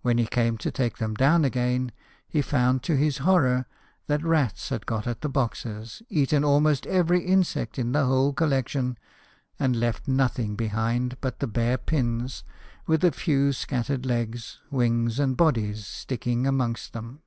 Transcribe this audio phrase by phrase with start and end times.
[0.00, 1.92] When he came to take them down again
[2.26, 3.66] he found to his horror
[4.06, 8.96] that rats had got at the boxes, eaten almost every insect in the whole collection,
[9.58, 12.44] and left nothing behind but the bare pins,
[12.86, 17.20] with a few scattered legs, wings, and bodies, sticking amongst them.